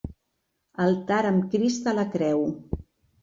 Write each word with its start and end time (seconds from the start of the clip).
Altar 0.85 1.19
amb 1.29 1.45
Crist 1.53 1.91
a 1.91 1.95
la 1.99 2.07
Creu. 2.17 2.41